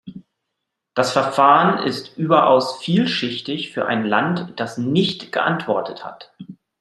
Das 0.95 1.11
Verfahren 1.11 1.85
ist 1.85 2.17
überaus 2.17 2.79
vielschichtig 2.81 3.71
für 3.71 3.85
ein 3.85 4.03
Land, 4.03 4.51
das 4.59 4.79
nicht 4.79 5.31
geantwortet 5.31 6.03
hat. 6.03 6.33